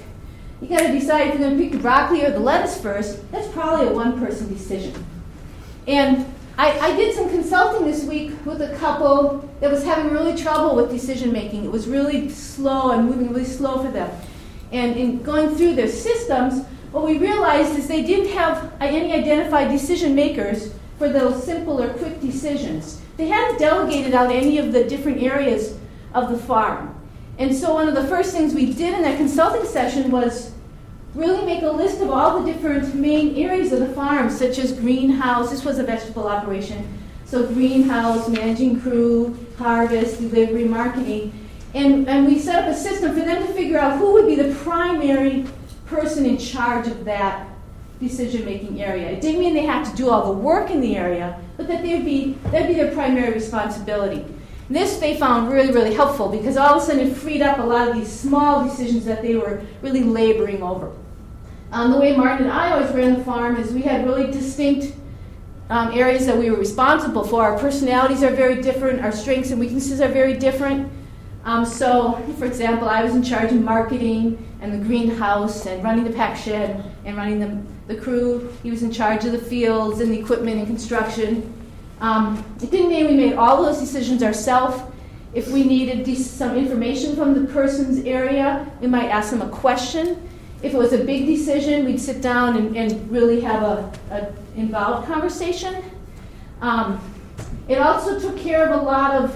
you 0.60 0.68
got 0.68 0.80
to 0.80 0.92
decide 0.92 1.28
if 1.28 1.34
you're 1.34 1.48
going 1.48 1.58
to 1.58 1.62
pick 1.62 1.72
the 1.72 1.78
broccoli 1.78 2.24
or 2.24 2.30
the 2.30 2.38
lettuce 2.38 2.80
first. 2.80 3.30
That's 3.32 3.48
probably 3.48 3.88
a 3.88 3.92
one-person 3.92 4.48
decision. 4.48 5.04
And 5.88 6.32
I, 6.56 6.78
I, 6.78 6.96
did 6.96 7.16
some 7.16 7.28
consulting 7.28 7.84
this 7.84 8.04
week 8.04 8.32
with 8.46 8.62
a 8.62 8.76
couple 8.76 9.50
that 9.60 9.70
was 9.70 9.82
having 9.82 10.12
really 10.12 10.40
trouble 10.40 10.76
with 10.76 10.90
decision 10.90 11.32
making. 11.32 11.64
It 11.64 11.72
was 11.72 11.88
really 11.88 12.28
slow 12.28 12.92
and 12.92 13.08
moving 13.08 13.28
really 13.30 13.44
slow 13.44 13.82
for 13.82 13.90
them. 13.90 14.08
And 14.70 14.96
in 14.96 15.22
going 15.22 15.56
through 15.56 15.74
their 15.74 15.88
systems, 15.88 16.64
what 16.92 17.04
we 17.04 17.18
realized 17.18 17.76
is 17.76 17.88
they 17.88 18.02
didn't 18.02 18.32
have 18.34 18.72
any 18.80 19.12
identified 19.12 19.70
decision 19.70 20.14
makers 20.14 20.72
for 20.98 21.08
those 21.08 21.42
simple 21.42 21.82
or 21.82 21.92
quick 21.94 22.20
decisions. 22.20 23.01
They 23.16 23.28
hadn't 23.28 23.58
delegated 23.58 24.14
out 24.14 24.30
any 24.32 24.58
of 24.58 24.72
the 24.72 24.84
different 24.84 25.22
areas 25.22 25.78
of 26.14 26.30
the 26.30 26.38
farm. 26.38 26.94
And 27.38 27.54
so 27.54 27.74
one 27.74 27.88
of 27.88 27.94
the 27.94 28.06
first 28.06 28.32
things 28.32 28.54
we 28.54 28.72
did 28.72 28.94
in 28.94 29.02
that 29.02 29.16
consulting 29.16 29.68
session 29.68 30.10
was 30.10 30.52
really 31.14 31.44
make 31.44 31.62
a 31.62 31.70
list 31.70 32.00
of 32.00 32.10
all 32.10 32.40
the 32.40 32.52
different 32.52 32.94
main 32.94 33.36
areas 33.36 33.72
of 33.72 33.80
the 33.80 33.88
farm, 33.88 34.30
such 34.30 34.58
as 34.58 34.72
greenhouse. 34.72 35.50
This 35.50 35.64
was 35.64 35.78
a 35.78 35.82
vegetable 35.82 36.26
operation. 36.26 36.86
So 37.24 37.46
greenhouse, 37.46 38.28
managing 38.28 38.80
crew, 38.80 39.38
harvest, 39.58 40.20
delivery, 40.20 40.64
marketing. 40.64 41.32
And, 41.74 42.08
and 42.08 42.26
we 42.26 42.38
set 42.38 42.64
up 42.64 42.70
a 42.70 42.76
system 42.76 43.14
for 43.14 43.24
them 43.24 43.46
to 43.46 43.52
figure 43.54 43.78
out 43.78 43.98
who 43.98 44.12
would 44.12 44.26
be 44.26 44.34
the 44.34 44.54
primary 44.56 45.46
person 45.86 46.26
in 46.26 46.36
charge 46.38 46.86
of 46.86 47.04
that 47.04 47.48
decision 48.02 48.44
making 48.44 48.82
area. 48.82 49.08
It 49.08 49.20
didn't 49.20 49.40
mean 49.40 49.54
they 49.54 49.64
had 49.64 49.84
to 49.84 49.96
do 49.96 50.10
all 50.10 50.32
the 50.32 50.38
work 50.38 50.70
in 50.70 50.80
the 50.80 50.96
area, 50.96 51.40
but 51.56 51.68
that 51.68 51.82
they'd 51.82 52.04
be, 52.04 52.32
that'd 52.50 52.68
be 52.68 52.74
their 52.74 52.92
primary 52.92 53.32
responsibility. 53.32 54.24
This 54.68 54.98
they 54.98 55.16
found 55.16 55.52
really, 55.52 55.72
really 55.72 55.94
helpful 55.94 56.28
because 56.28 56.56
all 56.56 56.76
of 56.76 56.82
a 56.82 56.86
sudden 56.86 57.08
it 57.08 57.14
freed 57.14 57.42
up 57.42 57.58
a 57.58 57.62
lot 57.62 57.88
of 57.88 57.94
these 57.94 58.10
small 58.10 58.64
decisions 58.64 59.04
that 59.04 59.22
they 59.22 59.36
were 59.36 59.62
really 59.82 60.02
laboring 60.02 60.62
over. 60.62 60.92
Um, 61.72 61.92
the 61.92 61.98
way 61.98 62.16
Martin 62.16 62.46
and 62.46 62.52
I 62.52 62.72
always 62.72 62.94
ran 62.94 63.18
the 63.18 63.24
farm 63.24 63.56
is 63.56 63.72
we 63.72 63.82
had 63.82 64.04
really 64.06 64.30
distinct 64.30 64.94
um, 65.70 65.90
areas 65.92 66.26
that 66.26 66.36
we 66.36 66.50
were 66.50 66.58
responsible 66.58 67.24
for. 67.24 67.42
Our 67.42 67.58
personalities 67.58 68.22
are 68.22 68.30
very 68.30 68.60
different, 68.60 69.02
our 69.02 69.12
strengths 69.12 69.50
and 69.50 69.60
weaknesses 69.60 70.00
are 70.00 70.08
very 70.08 70.34
different. 70.34 70.90
Um, 71.44 71.64
so, 71.64 72.22
for 72.38 72.44
example, 72.44 72.88
I 72.88 73.02
was 73.02 73.14
in 73.14 73.22
charge 73.22 73.52
of 73.52 73.60
marketing 73.60 74.46
and 74.60 74.72
the 74.72 74.84
greenhouse 74.84 75.66
and 75.66 75.82
running 75.82 76.04
the 76.04 76.12
pack 76.12 76.36
shed 76.36 76.84
and 77.04 77.16
running 77.16 77.40
the, 77.40 77.71
the 77.86 77.96
crew. 77.96 78.52
He 78.62 78.70
was 78.70 78.82
in 78.82 78.92
charge 78.92 79.24
of 79.24 79.32
the 79.32 79.38
fields 79.38 80.00
and 80.00 80.12
the 80.12 80.18
equipment 80.18 80.58
and 80.58 80.66
construction. 80.66 81.52
Um, 82.00 82.44
it 82.62 82.70
didn't 82.70 82.88
mean 82.88 83.06
we 83.06 83.16
made 83.16 83.34
all 83.34 83.62
those 83.62 83.78
decisions 83.78 84.22
ourselves. 84.22 84.82
If 85.34 85.48
we 85.48 85.64
needed 85.64 86.16
some 86.18 86.56
information 86.56 87.16
from 87.16 87.34
the 87.34 87.52
person's 87.52 88.04
area, 88.04 88.70
we 88.80 88.86
might 88.86 89.08
ask 89.08 89.30
them 89.30 89.42
a 89.42 89.48
question. 89.48 90.28
If 90.62 90.74
it 90.74 90.76
was 90.76 90.92
a 90.92 91.04
big 91.04 91.26
decision, 91.26 91.84
we'd 91.84 92.00
sit 92.00 92.20
down 92.20 92.56
and, 92.56 92.76
and 92.76 93.10
really 93.10 93.40
have 93.40 93.62
a, 93.62 93.92
a 94.10 94.58
involved 94.58 95.08
conversation. 95.08 95.82
Um, 96.60 97.00
it 97.68 97.78
also 97.78 98.20
took 98.20 98.38
care 98.38 98.68
of 98.68 98.80
a 98.80 98.84
lot 98.84 99.14
of 99.14 99.34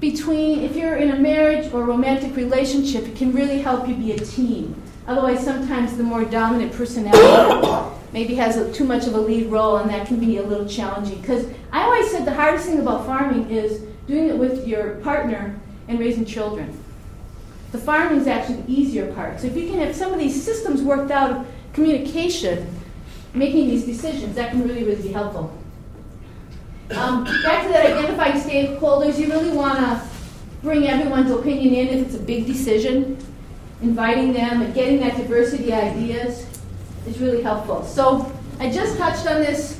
between, 0.00 0.60
if 0.62 0.74
you're 0.74 0.96
in 0.96 1.12
a 1.12 1.18
marriage 1.18 1.72
or 1.72 1.84
romantic 1.84 2.34
relationship, 2.34 3.06
it 3.06 3.16
can 3.16 3.32
really 3.32 3.60
help 3.60 3.86
you 3.86 3.94
be 3.94 4.12
a 4.12 4.18
team. 4.18 4.81
Otherwise, 5.06 5.44
sometimes 5.44 5.96
the 5.96 6.02
more 6.02 6.24
dominant 6.24 6.72
personality 6.72 7.96
maybe 8.12 8.34
has 8.34 8.56
a, 8.56 8.72
too 8.72 8.84
much 8.84 9.06
of 9.06 9.14
a 9.14 9.20
lead 9.20 9.50
role, 9.50 9.78
and 9.78 9.90
that 9.90 10.06
can 10.06 10.20
be 10.20 10.36
a 10.36 10.42
little 10.42 10.68
challenging. 10.68 11.20
Because 11.20 11.46
I 11.72 11.82
always 11.82 12.10
said 12.10 12.24
the 12.24 12.34
hardest 12.34 12.66
thing 12.66 12.78
about 12.78 13.06
farming 13.06 13.50
is 13.50 13.82
doing 14.06 14.28
it 14.28 14.36
with 14.36 14.66
your 14.66 14.96
partner 14.96 15.58
and 15.88 15.98
raising 15.98 16.24
children. 16.24 16.78
The 17.72 17.78
farming 17.78 18.20
is 18.20 18.26
actually 18.26 18.62
the 18.62 18.72
easier 18.72 19.12
part. 19.14 19.40
So 19.40 19.46
if 19.46 19.56
you 19.56 19.68
can 19.68 19.78
have 19.80 19.96
some 19.96 20.12
of 20.12 20.18
these 20.18 20.40
systems 20.40 20.82
worked 20.82 21.10
out 21.10 21.30
of 21.30 21.46
communication, 21.72 22.68
making 23.34 23.68
these 23.68 23.84
decisions, 23.84 24.34
that 24.36 24.50
can 24.50 24.62
really, 24.62 24.84
really 24.84 25.02
be 25.02 25.08
helpful. 25.08 25.58
Um, 26.90 27.24
back 27.24 27.62
to 27.62 27.68
that 27.70 27.86
identifying 27.86 28.34
stakeholders, 28.34 29.18
you 29.18 29.28
really 29.28 29.56
want 29.56 29.78
to 29.78 30.02
bring 30.62 30.86
everyone's 30.86 31.30
opinion 31.30 31.74
in 31.74 31.88
if 31.88 32.06
it's 32.06 32.14
a 32.14 32.20
big 32.20 32.46
decision. 32.46 33.16
Inviting 33.82 34.32
them 34.32 34.62
and 34.62 34.72
getting 34.74 35.00
that 35.00 35.16
diversity 35.16 35.72
ideas 35.72 36.46
is 37.06 37.18
really 37.18 37.42
helpful. 37.42 37.84
So 37.84 38.32
I 38.60 38.70
just 38.70 38.96
touched 38.96 39.26
on 39.26 39.40
this. 39.40 39.78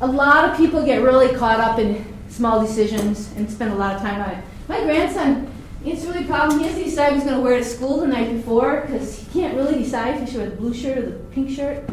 A 0.00 0.06
lot 0.06 0.44
of 0.44 0.56
people 0.56 0.84
get 0.84 1.02
really 1.02 1.34
caught 1.34 1.58
up 1.58 1.78
in 1.78 2.04
small 2.28 2.60
decisions 2.60 3.32
and 3.36 3.50
spend 3.50 3.72
a 3.72 3.74
lot 3.74 3.96
of 3.96 4.02
time 4.02 4.20
on 4.20 4.30
it. 4.30 4.44
My 4.68 4.80
grandson, 4.82 5.50
it's 5.84 6.04
really 6.04 6.24
a 6.24 6.26
problem. 6.26 6.60
He 6.60 6.66
has 6.66 6.76
to 6.76 6.84
decide 6.84 7.14
he's 7.14 7.24
going 7.24 7.36
to 7.36 7.40
wear 7.40 7.58
to 7.58 7.64
school 7.64 8.00
the 8.00 8.06
night 8.06 8.30
before 8.32 8.82
because 8.82 9.18
he 9.18 9.40
can't 9.40 9.56
really 9.56 9.82
decide 9.82 10.16
if 10.16 10.20
he 10.20 10.26
should 10.26 10.40
wear 10.40 10.50
the 10.50 10.56
blue 10.56 10.74
shirt 10.74 10.98
or 10.98 11.02
the 11.10 11.18
pink 11.30 11.50
shirt. 11.50 11.88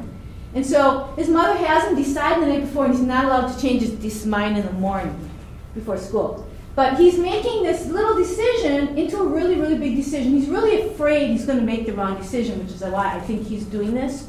And 0.53 0.65
so 0.65 1.13
his 1.17 1.29
mother 1.29 1.57
has 1.65 1.89
him 1.89 1.95
decide 1.95 2.41
the 2.41 2.45
night 2.45 2.61
before, 2.61 2.85
and 2.85 2.93
he's 2.93 3.03
not 3.03 3.25
allowed 3.25 3.53
to 3.53 3.61
change 3.61 3.81
his, 3.81 4.01
his 4.01 4.25
mind 4.25 4.57
in 4.57 4.65
the 4.65 4.71
morning 4.73 5.29
before 5.73 5.97
school. 5.97 6.47
But 6.75 6.97
he's 6.97 7.17
making 7.17 7.63
this 7.63 7.85
little 7.85 8.15
decision 8.15 8.97
into 8.97 9.17
a 9.17 9.25
really, 9.25 9.55
really 9.55 9.77
big 9.77 9.95
decision. 9.95 10.33
He's 10.33 10.49
really 10.49 10.89
afraid 10.89 11.29
he's 11.29 11.45
going 11.45 11.59
to 11.59 11.63
make 11.63 11.85
the 11.85 11.93
wrong 11.93 12.17
decision, 12.17 12.59
which 12.59 12.73
is 12.73 12.81
why 12.81 13.15
I 13.15 13.19
think 13.21 13.47
he's 13.47 13.63
doing 13.63 13.93
this. 13.93 14.27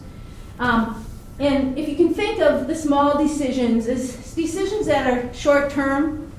Um, 0.61 1.05
and 1.41 1.77
if 1.77 1.89
you 1.89 1.97
can 1.97 2.15
think 2.15 2.41
of 2.41 2.69
the 2.69 2.75
small 2.75 3.19
decisions 3.19 3.89
as 3.89 4.35
decisions 4.35 4.87
that 4.87 5.13
are 5.13 5.35
short 5.35 5.71
term, 5.71 6.31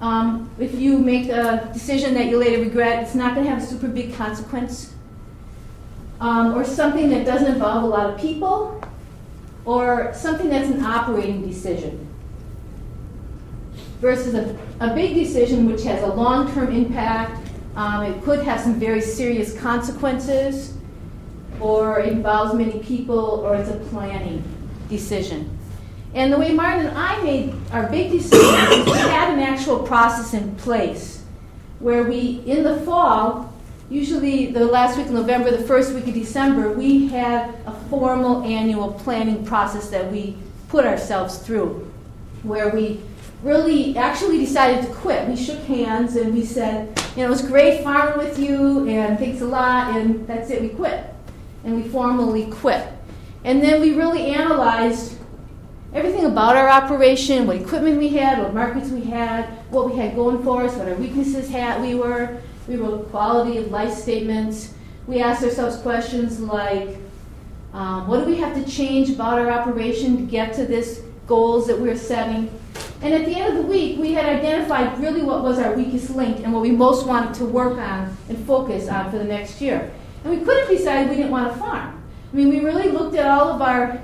um, 0.00 0.50
if 0.58 0.74
you 0.74 0.98
make 0.98 1.28
a 1.28 1.70
decision 1.72 2.14
that 2.14 2.26
you 2.26 2.38
later 2.38 2.62
regret, 2.62 3.02
it's 3.02 3.14
not 3.14 3.34
going 3.34 3.46
to 3.46 3.50
have 3.50 3.62
a 3.62 3.66
super 3.66 3.88
big 3.88 4.14
consequence. 4.14 4.94
Um, 6.18 6.54
or 6.54 6.64
something 6.64 7.10
that 7.10 7.26
doesn't 7.26 7.52
involve 7.52 7.84
a 7.84 7.86
lot 7.86 8.08
of 8.08 8.18
people, 8.18 8.82
or 9.66 10.14
something 10.14 10.48
that's 10.48 10.70
an 10.70 10.82
operating 10.82 11.46
decision 11.46 12.05
versus 14.00 14.34
a, 14.34 14.56
a 14.80 14.94
big 14.94 15.14
decision 15.14 15.66
which 15.66 15.82
has 15.84 16.02
a 16.02 16.12
long 16.14 16.52
term 16.52 16.74
impact. 16.74 17.48
Um, 17.76 18.04
it 18.04 18.22
could 18.22 18.42
have 18.42 18.60
some 18.60 18.80
very 18.80 19.00
serious 19.00 19.58
consequences, 19.58 20.74
or 21.60 22.00
involves 22.00 22.54
many 22.54 22.78
people, 22.80 23.18
or 23.18 23.56
it's 23.56 23.70
a 23.70 23.76
planning 23.90 24.42
decision. 24.88 25.50
And 26.14 26.32
the 26.32 26.38
way 26.38 26.52
Martin 26.52 26.86
and 26.86 26.96
I 26.96 27.20
made 27.22 27.54
our 27.72 27.86
big 27.88 28.10
decisions 28.10 28.78
is 28.78 28.86
we 28.86 28.92
had 28.92 29.34
an 29.34 29.40
actual 29.40 29.80
process 29.80 30.32
in 30.32 30.54
place 30.56 31.22
where 31.78 32.04
we, 32.04 32.42
in 32.46 32.64
the 32.64 32.80
fall, 32.80 33.52
usually 33.90 34.46
the 34.46 34.64
last 34.64 34.96
week 34.96 35.06
of 35.06 35.12
November, 35.12 35.50
the 35.50 35.64
first 35.64 35.92
week 35.92 36.06
of 36.06 36.14
December, 36.14 36.72
we 36.72 37.08
had 37.08 37.54
a 37.66 37.72
formal 37.90 38.42
annual 38.44 38.92
planning 38.92 39.44
process 39.44 39.90
that 39.90 40.10
we 40.10 40.36
put 40.68 40.86
ourselves 40.86 41.38
through, 41.38 41.86
where 42.42 42.70
we 42.70 43.00
really 43.46 43.96
actually 43.96 44.38
decided 44.38 44.84
to 44.84 44.92
quit. 44.92 45.28
We 45.28 45.36
shook 45.36 45.60
hands 45.64 46.16
and 46.16 46.34
we 46.34 46.44
said, 46.44 46.98
you 47.16 47.22
know, 47.22 47.28
it 47.28 47.30
was 47.30 47.42
great 47.42 47.82
farming 47.82 48.18
with 48.18 48.38
you, 48.38 48.88
and 48.88 49.18
thanks 49.18 49.40
a 49.40 49.46
lot, 49.46 49.96
and 49.96 50.26
that's 50.26 50.50
it, 50.50 50.60
we 50.60 50.68
quit. 50.68 51.04
And 51.64 51.76
we 51.82 51.88
formally 51.88 52.46
quit. 52.46 52.86
And 53.44 53.62
then 53.62 53.80
we 53.80 53.94
really 53.94 54.26
analyzed 54.26 55.16
everything 55.94 56.24
about 56.24 56.56
our 56.56 56.68
operation, 56.68 57.46
what 57.46 57.56
equipment 57.56 57.98
we 57.98 58.08
had, 58.08 58.38
what 58.38 58.52
markets 58.52 58.90
we 58.90 59.02
had, 59.02 59.46
what 59.70 59.86
we 59.86 59.96
had 59.96 60.14
going 60.16 60.42
for 60.42 60.64
us, 60.64 60.74
what 60.74 60.88
our 60.88 60.94
weaknesses 60.94 61.48
had 61.48 61.80
we 61.80 61.94
were, 61.94 62.38
we 62.66 62.76
wrote 62.76 63.08
quality 63.10 63.58
of 63.58 63.70
life 63.70 63.94
statements. 63.94 64.74
We 65.06 65.20
asked 65.20 65.44
ourselves 65.44 65.76
questions 65.78 66.40
like, 66.40 66.98
um, 67.72 68.08
what 68.08 68.20
do 68.20 68.26
we 68.26 68.36
have 68.38 68.54
to 68.56 68.70
change 68.70 69.10
about 69.10 69.38
our 69.38 69.50
operation 69.50 70.16
to 70.16 70.22
get 70.24 70.52
to 70.54 70.66
this 70.66 71.02
goals 71.26 71.68
that 71.68 71.78
we're 71.78 71.96
setting? 71.96 72.50
And 73.02 73.12
at 73.12 73.26
the 73.26 73.36
end 73.36 73.56
of 73.56 73.62
the 73.62 73.70
week, 73.70 73.98
we 73.98 74.12
had 74.12 74.24
identified 74.24 74.98
really 74.98 75.22
what 75.22 75.42
was 75.42 75.58
our 75.58 75.74
weakest 75.74 76.10
link 76.10 76.40
and 76.40 76.52
what 76.52 76.62
we 76.62 76.70
most 76.70 77.06
wanted 77.06 77.34
to 77.34 77.44
work 77.44 77.78
on 77.78 78.16
and 78.28 78.38
focus 78.46 78.88
on 78.88 79.10
for 79.10 79.18
the 79.18 79.24
next 79.24 79.60
year. 79.60 79.92
And 80.24 80.38
we 80.38 80.44
could 80.44 80.58
have 80.58 80.68
decided 80.68 81.10
we 81.10 81.16
didn't 81.16 81.30
want 81.30 81.52
to 81.52 81.58
farm. 81.58 82.02
I 82.32 82.36
mean, 82.36 82.48
we 82.48 82.60
really 82.60 82.90
looked 82.90 83.14
at 83.16 83.26
all 83.26 83.52
of 83.52 83.62
our, 83.62 84.00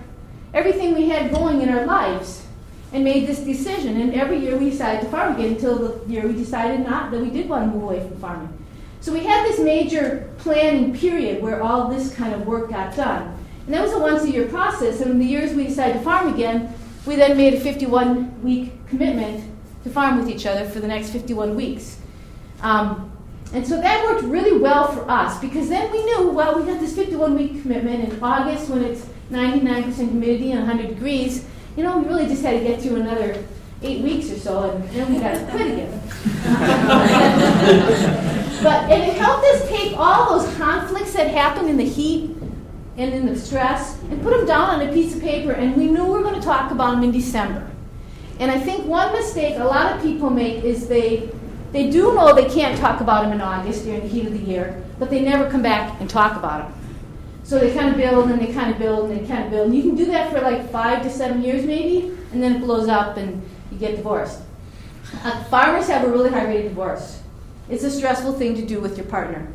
everything 0.55 0.95
we 0.95 1.09
had 1.09 1.33
going 1.33 1.63
in 1.63 1.69
our 1.69 1.87
lives 1.87 2.47
and 2.93 3.03
made 3.03 3.27
this 3.27 3.41
decision. 3.41 4.01
And 4.01 4.15
every 4.15 4.39
year 4.39 4.59
we 4.59 4.71
decided 4.71 5.01
to 5.03 5.09
farm 5.09 5.35
again 5.35 5.55
until 5.55 5.79
the 5.79 6.13
year 6.13 6.27
we 6.27 6.35
decided 6.35 6.87
not 6.87 7.11
that 7.11 7.21
we 7.21 7.31
did 7.31 7.49
want 7.49 7.65
to 7.65 7.75
move 7.75 7.85
away 7.85 8.07
from 8.07 8.17
farming. 8.19 8.59
So 9.01 9.13
we 9.13 9.25
had 9.25 9.45
this 9.47 9.59
major 9.59 10.31
planning 10.39 10.97
period 10.97 11.43
where 11.43 11.63
all 11.63 11.89
this 11.89 12.15
kind 12.15 12.35
of 12.35 12.47
work 12.47 12.71
got 12.71 12.95
done. 12.95 13.37
And 13.67 13.75
that 13.75 13.83
was 13.83 13.93
a 13.93 13.99
once 13.99 14.23
a 14.23 14.31
year 14.31 14.47
process. 14.49 15.01
And 15.01 15.13
in 15.13 15.19
the 15.19 15.25
years 15.25 15.55
we 15.55 15.65
decided 15.67 15.95
to 15.95 16.01
farm 16.01 16.33
again, 16.33 16.73
we 17.07 17.17
then 17.17 17.37
made 17.37 17.55
a 17.55 17.61
51 17.61 18.43
week 18.43 18.73
commitment 18.89 19.45
to 19.85 19.91
farm 19.91 20.19
with 20.19 20.29
each 20.29 20.47
other 20.47 20.69
for 20.69 20.81
the 20.81 20.89
next 20.89 21.11
51 21.11 21.57
weeks. 21.57 21.99
Um, 22.61 23.11
and 23.53 23.67
so 23.67 23.81
that 23.81 24.05
worked 24.05 24.23
really 24.23 24.59
well 24.59 24.91
for 24.93 25.09
us 25.11 25.39
because 25.41 25.69
then 25.69 25.91
we 25.91 26.03
knew, 26.05 26.31
well, 26.31 26.59
we 26.59 26.65
got 26.65 26.81
this 26.81 26.95
51 26.95 27.37
week 27.37 27.63
commitment 27.63 28.13
in 28.13 28.23
August 28.23 28.71
when 28.71 28.83
it's 28.83 29.07
99% 29.31 29.95
humidity 29.95 30.53
and 30.53 30.67
100 30.67 30.89
degrees 30.89 31.45
you 31.77 31.83
know, 31.83 31.99
we 31.99 32.07
really 32.07 32.27
just 32.27 32.43
had 32.43 32.59
to 32.59 32.67
get 32.67 32.83
through 32.83 32.97
another 32.97 33.43
eight 33.83 34.03
weeks 34.03 34.31
or 34.31 34.39
so, 34.39 34.71
and 34.71 34.89
then 34.91 35.13
we 35.13 35.19
got 35.19 35.35
to 35.35 35.45
quit 35.51 35.73
again. 35.73 35.91
but 38.63 38.91
it 38.91 39.17
helped 39.17 39.45
us 39.47 39.69
take 39.69 39.97
all 39.97 40.39
those 40.39 40.55
conflicts 40.57 41.15
that 41.15 41.29
happened 41.29 41.69
in 41.69 41.79
the 41.79 41.85
heat 41.85 42.31
and 42.97 43.15
in 43.15 43.27
the 43.27 43.39
stress 43.39 44.01
and 44.11 44.23
put 44.23 44.37
them 44.37 44.47
down 44.47 44.69
on 44.71 44.89
a 44.89 44.93
piece 44.93 45.15
of 45.15 45.21
paper, 45.21 45.53
and 45.53 45.77
we 45.77 45.87
knew 45.87 46.05
we 46.05 46.11
were 46.11 46.23
going 46.23 46.35
to 46.35 46.47
talk 46.47 46.71
about 46.71 46.93
them 46.93 47.03
in 47.05 47.13
December. 47.13 47.71
And 48.39 48.51
I 48.51 48.59
think 48.59 48.87
one 48.87 49.13
mistake 49.13 49.57
a 49.59 49.65
lot 49.65 49.95
of 49.95 50.03
people 50.03 50.31
make 50.31 50.65
is 50.65 50.89
they 50.89 51.31
they 51.73 51.89
do 51.89 52.15
know 52.15 52.35
they 52.35 52.51
can't 52.51 52.79
talk 52.79 53.01
about 53.01 53.23
them 53.25 53.33
in 53.33 53.41
August 53.41 53.85
during 53.85 54.03
the 54.03 54.09
heat 54.09 54.27
of 54.27 54.33
the 54.33 54.39
year, 54.39 54.85
but 54.99 55.09
they 55.09 55.23
never 55.23 55.51
come 55.51 55.63
back 55.63 55.99
and 56.01 56.11
talk 56.11 56.37
about 56.37 56.69
them. 56.69 56.79
So 57.45 57.59
they 57.59 57.75
kind 57.75 57.89
of 57.89 57.97
build 57.97 58.31
and 58.31 58.41
they 58.41 58.53
kind 58.53 58.71
of 58.71 58.79
build 58.79 59.11
and 59.11 59.21
they 59.21 59.27
kind 59.27 59.45
of 59.45 59.51
build. 59.51 59.67
And 59.69 59.75
you 59.75 59.83
can 59.83 59.95
do 59.95 60.05
that 60.07 60.31
for 60.31 60.41
like 60.41 60.71
five 60.71 61.03
to 61.03 61.11
seven 61.11 61.43
years 61.43 61.65
maybe, 61.65 62.17
and 62.33 62.43
then 62.43 62.57
it 62.57 62.61
blows 62.61 62.89
up 62.89 63.17
and 63.17 63.43
you 63.71 63.79
get 63.79 63.97
divorced. 63.97 64.41
Uh, 65.25 65.43
farmers 65.45 65.89
have 65.89 66.05
a 66.05 66.11
really 66.11 66.31
high 66.31 66.45
rate 66.45 66.67
of 66.67 66.73
divorce. 66.73 67.23
It's 67.71 67.85
a 67.85 67.91
stressful 67.91 68.35
thing 68.35 68.55
to 68.57 68.65
do 68.65 68.81
with 68.81 68.97
your 68.99 69.07
partner. 69.07 69.49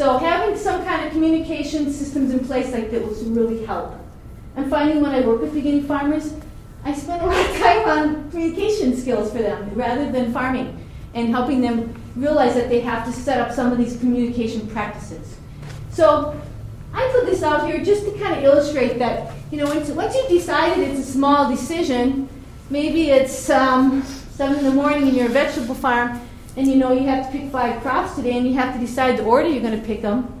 So 0.00 0.16
having 0.16 0.56
some 0.56 0.82
kind 0.82 1.04
of 1.04 1.12
communication 1.12 1.92
systems 1.92 2.32
in 2.32 2.42
place 2.46 2.72
like 2.72 2.90
that 2.90 3.06
will 3.06 3.12
really 3.34 3.66
help. 3.66 3.94
And 4.56 4.70
finally, 4.70 4.98
when 4.98 5.10
I 5.10 5.20
work 5.20 5.42
with 5.42 5.52
beginning 5.52 5.84
farmers, 5.84 6.32
I 6.86 6.94
spend 6.94 7.20
a 7.20 7.26
lot 7.26 7.36
of 7.38 7.56
time 7.58 7.86
on 7.86 8.30
communication 8.30 8.96
skills 8.96 9.30
for 9.30 9.42
them 9.42 9.74
rather 9.74 10.10
than 10.10 10.32
farming 10.32 10.82
and 11.12 11.28
helping 11.28 11.60
them 11.60 11.94
realize 12.16 12.54
that 12.54 12.70
they 12.70 12.80
have 12.80 13.04
to 13.04 13.12
set 13.12 13.42
up 13.42 13.52
some 13.52 13.72
of 13.72 13.76
these 13.76 13.98
communication 13.98 14.66
practices. 14.68 15.36
So 15.90 16.34
I 16.94 17.06
put 17.12 17.26
this 17.26 17.42
out 17.42 17.70
here 17.70 17.84
just 17.84 18.06
to 18.06 18.12
kind 18.12 18.38
of 18.38 18.42
illustrate 18.42 18.98
that, 19.00 19.34
you 19.50 19.58
know, 19.58 19.66
once, 19.66 19.90
once 19.90 20.14
you've 20.14 20.30
decided 20.30 20.78
it's 20.78 21.00
a 21.00 21.12
small 21.12 21.50
decision, 21.50 22.26
maybe 22.70 23.10
it's 23.10 23.50
um, 23.50 24.02
7 24.30 24.60
in 24.60 24.64
the 24.64 24.70
morning 24.70 25.08
and 25.08 25.12
you're 25.14 25.26
a 25.26 25.28
vegetable 25.28 25.74
farm, 25.74 26.18
and 26.56 26.66
you 26.66 26.76
know 26.76 26.92
you 26.92 27.06
have 27.06 27.26
to 27.26 27.32
pick 27.32 27.50
five 27.50 27.80
crops 27.82 28.14
today 28.14 28.36
and 28.36 28.46
you 28.46 28.54
have 28.54 28.74
to 28.74 28.80
decide 28.80 29.16
the 29.16 29.24
order 29.24 29.48
you're 29.48 29.62
going 29.62 29.78
to 29.78 29.86
pick 29.86 30.02
them. 30.02 30.40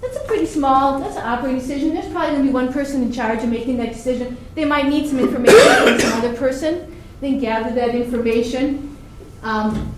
That's 0.00 0.16
a 0.16 0.20
pretty 0.20 0.46
small, 0.46 1.00
that's 1.00 1.16
an 1.16 1.26
operating 1.26 1.58
decision. 1.58 1.94
There's 1.94 2.10
probably 2.10 2.30
going 2.30 2.42
to 2.42 2.48
be 2.48 2.52
one 2.52 2.72
person 2.72 3.02
in 3.02 3.12
charge 3.12 3.42
of 3.42 3.48
making 3.48 3.76
that 3.78 3.92
decision. 3.92 4.36
They 4.54 4.64
might 4.64 4.86
need 4.86 5.08
some 5.08 5.18
information 5.18 5.58
from 5.58 5.98
some 5.98 6.18
other 6.18 6.34
person. 6.36 6.94
Then 7.20 7.38
gather 7.38 7.74
that 7.74 7.94
information 7.94 8.96
um, 9.42 9.94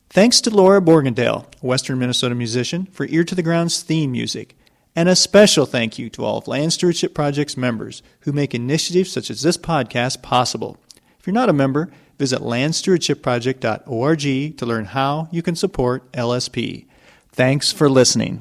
Thanks 0.08 0.40
to 0.40 0.50
Laura 0.50 0.80
Borgendale, 0.80 1.46
a 1.60 1.66
Western 1.66 1.98
Minnesota 1.98 2.36
musician, 2.36 2.86
for 2.86 3.06
Ear 3.06 3.24
to 3.24 3.34
the 3.34 3.42
Ground's 3.42 3.82
theme 3.82 4.12
music. 4.12 4.56
And 4.94 5.08
a 5.10 5.16
special 5.16 5.66
thank 5.66 5.98
you 5.98 6.08
to 6.10 6.24
all 6.24 6.38
of 6.38 6.46
Land 6.48 6.72
Stewardship 6.72 7.12
Project's 7.12 7.56
members 7.56 8.02
who 8.20 8.32
make 8.32 8.54
initiatives 8.54 9.12
such 9.12 9.28
as 9.28 9.42
this 9.42 9.58
podcast 9.58 10.22
possible. 10.22 10.78
If 11.18 11.26
you're 11.26 11.34
not 11.34 11.50
a 11.50 11.52
member, 11.52 11.90
visit 12.18 12.40
landstewardshipproject.org 12.40 14.56
to 14.56 14.66
learn 14.66 14.84
how 14.86 15.28
you 15.30 15.42
can 15.42 15.56
support 15.56 16.10
LSP. 16.12 16.86
Thanks 17.32 17.72
for 17.72 17.90
listening. 17.90 18.40